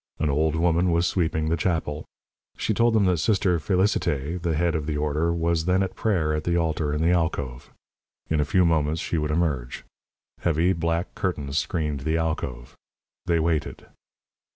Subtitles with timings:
[0.17, 2.05] An old woman was sweeping the chapel.
[2.57, 6.33] She told them that Sister Félicité, the head of the order, was then at prayer
[6.33, 7.69] at the altar in the alcove.
[8.27, 9.83] In a few moments she would emerge.
[10.39, 12.75] Heavy, black curtains screened the alcove.
[13.27, 13.85] They waited.